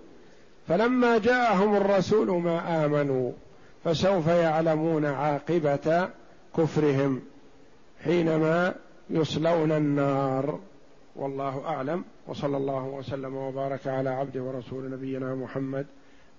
فلما 0.68 1.18
جاءهم 1.18 1.76
الرسول 1.76 2.32
ما 2.32 2.86
آمنوا 2.86 3.32
فسوف 3.84 4.28
يعلمون 4.28 5.06
عاقبة 5.06 6.10
كفرهم 6.58 7.22
حينما 8.04 8.74
يصلون 9.10 9.72
النار. 9.72 10.60
والله 11.16 11.64
أعلم. 11.66 12.04
وصلى 12.28 12.58
الله 12.58 12.84
وسلم 12.84 13.36
وبارك 13.36 13.88
على 13.88 14.10
عبد 14.10 14.38
ورسول 14.38 14.92
نبينا 14.92 15.36
محمد 15.36 15.86